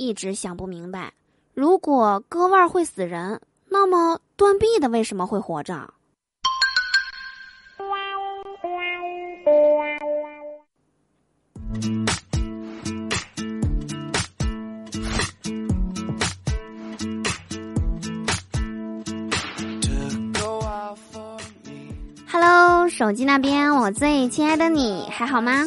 [0.00, 1.12] 一直想不明白，
[1.52, 5.92] 如果割腕会死人，那么断臂的为什么会活着
[22.32, 25.66] ？Hello，手机那边，我最亲爱的你还好吗？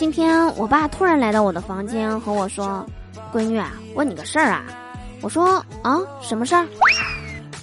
[0.00, 2.82] 今天我爸突然来到我的房间和我说
[3.30, 4.64] ：“闺女啊，问你个事儿啊。”
[5.20, 6.66] 我说：“啊，什么事儿？”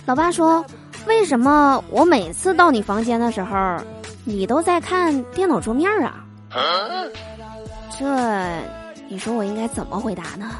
[0.06, 0.64] 老爸说
[1.08, 3.58] ：“为什么我每次到你房间的时候，
[4.24, 6.24] 你都在看电脑桌面啊？”
[7.98, 8.06] 这，
[9.10, 10.52] 你说我应该怎么回答呢？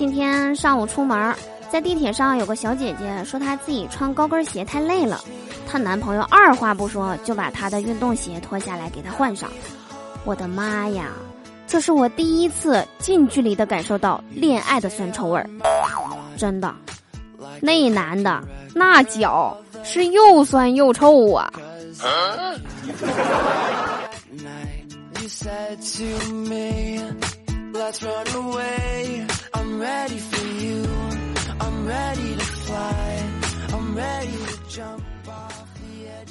[0.00, 1.36] 今天上午出门，
[1.70, 5.20] 在地铁上有个小姐姐说她自己穿高跟鞋太累了，
[5.68, 9.50] 她男朋友二话不说就把她的运动鞋脱下来给她换上。
[10.24, 11.10] 我的妈呀，
[11.66, 15.46] 这是我第一次近距离的感受到恋爱的酸臭味儿，
[16.38, 16.74] 真的，
[17.60, 18.42] 那男的
[18.74, 19.54] 那脚
[19.84, 21.52] 是又酸又臭啊！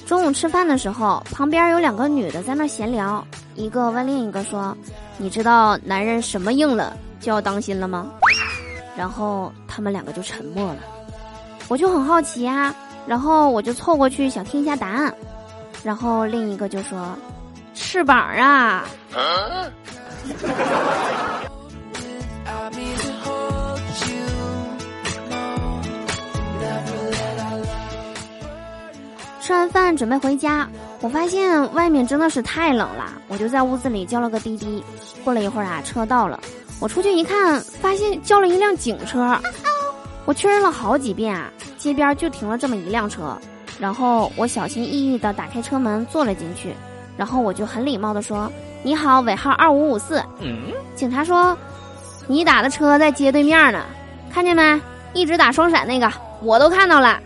[0.05, 3.23] 中午吃饭的时候，旁边有两个女的在那闲聊，
[3.55, 4.75] 一个问另一个说
[5.17, 8.11] ：“你知道男人什么硬了就要当心了吗？”
[8.97, 10.79] 然后他们两个就沉默了。
[11.67, 12.73] 我就很好奇啊，
[13.05, 15.13] 然后我就凑过去想听一下答案，
[15.83, 17.15] 然后另一个就说
[17.75, 18.85] ：“翅膀啊。”
[29.49, 30.69] 吃完饭准备回家，
[31.01, 34.83] 我发现外面真的是太冷了，我就在屋子里叫了个滴滴。
[35.23, 36.39] 过了一会儿啊，车到了，
[36.79, 39.35] 我出去一看，发现叫了一辆警车。
[40.25, 41.49] 我确认了好几遍啊，
[41.79, 43.35] 街边就停了这么一辆车。
[43.79, 46.71] 然后我小心翼翼地打开车门坐了进去，
[47.17, 48.51] 然后我就很礼貌地说
[48.85, 50.23] ：“你好，尾号二五五四。”
[50.93, 51.57] 警察说
[52.29, 53.83] ：“你打的车在街对面呢，
[54.31, 54.79] 看见没？
[55.13, 56.07] 一直打双闪那个，
[56.43, 57.19] 我都看到了。”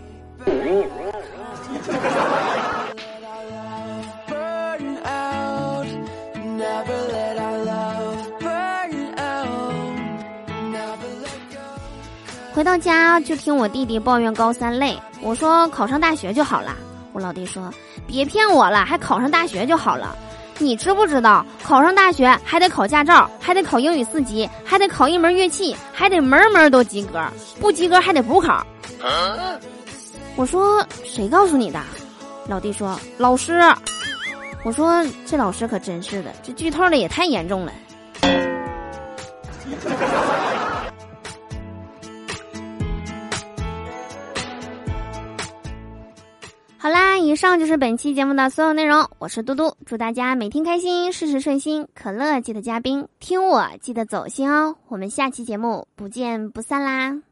[12.54, 16.76] 回到家就听我弟弟抱怨高三累，我说考上大学就好了。
[17.12, 17.68] 我老弟说
[18.06, 20.16] 别骗我了，还考上大学就好了？
[20.58, 27.20] 你知不知道考上大学还得考驾照，还得考英语四级，还得考一门乐器，还得门门都及格，
[27.60, 28.64] 不及格还得补考。
[30.36, 31.80] 我说谁告诉你的？
[32.46, 33.60] 老弟说老师。
[34.62, 37.72] 我说这老师可真是的，这剧透的也太严重了。
[46.84, 49.08] 好啦，以上就是本期节目的所有内容。
[49.18, 51.88] 我是嘟嘟，祝大家每天开心，事事顺心。
[51.94, 54.76] 可乐记得加冰，听我记得走心哦。
[54.88, 57.22] 我们下期节目不见不散啦！